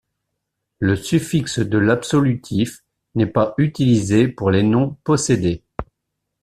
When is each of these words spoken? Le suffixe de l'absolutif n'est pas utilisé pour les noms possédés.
Le 0.79 0.95
suffixe 0.95 1.59
de 1.59 1.77
l'absolutif 1.77 2.83
n'est 3.13 3.27
pas 3.27 3.53
utilisé 3.59 4.27
pour 4.27 4.49
les 4.49 4.63
noms 4.63 4.97
possédés. 5.03 5.63